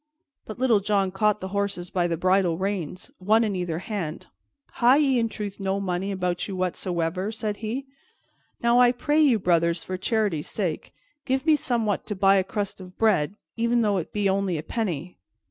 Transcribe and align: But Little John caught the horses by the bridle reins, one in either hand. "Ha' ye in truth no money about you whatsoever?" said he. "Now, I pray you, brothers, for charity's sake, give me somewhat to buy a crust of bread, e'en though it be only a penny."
But 0.47 0.57
Little 0.57 0.79
John 0.79 1.11
caught 1.11 1.41
the 1.41 1.49
horses 1.49 1.91
by 1.91 2.07
the 2.07 2.17
bridle 2.17 2.57
reins, 2.57 3.11
one 3.19 3.43
in 3.43 3.55
either 3.55 3.77
hand. 3.77 4.25
"Ha' 4.71 4.95
ye 4.95 5.19
in 5.19 5.29
truth 5.29 5.59
no 5.59 5.79
money 5.79 6.11
about 6.11 6.47
you 6.47 6.55
whatsoever?" 6.55 7.31
said 7.31 7.57
he. 7.57 7.85
"Now, 8.63 8.79
I 8.79 8.93
pray 8.93 9.21
you, 9.21 9.37
brothers, 9.37 9.83
for 9.83 9.97
charity's 9.97 10.49
sake, 10.49 10.91
give 11.25 11.45
me 11.45 11.55
somewhat 11.55 12.07
to 12.07 12.15
buy 12.15 12.37
a 12.37 12.43
crust 12.43 12.81
of 12.81 12.97
bread, 12.97 13.35
e'en 13.59 13.81
though 13.81 13.97
it 13.97 14.11
be 14.11 14.27
only 14.27 14.57
a 14.57 14.63
penny." 14.63 15.19